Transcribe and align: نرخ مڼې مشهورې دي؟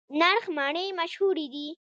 نرخ 0.19 0.43
مڼې 0.57 0.85
مشهورې 0.99 1.45
دي؟ 1.53 1.67